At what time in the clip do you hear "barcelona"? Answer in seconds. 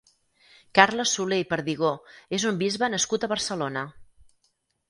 3.35-3.85